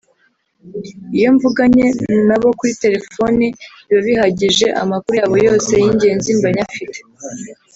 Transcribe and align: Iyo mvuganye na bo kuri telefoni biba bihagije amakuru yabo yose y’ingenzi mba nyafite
Iyo 1.17 1.29
mvuganye 1.35 1.85
na 2.27 2.37
bo 2.41 2.49
kuri 2.57 2.73
telefoni 2.83 3.45
biba 3.87 4.01
bihagije 4.07 4.67
amakuru 4.81 5.13
yabo 5.21 5.35
yose 5.47 5.71
y’ingenzi 5.83 6.29
mba 6.37 6.49
nyafite 6.55 6.97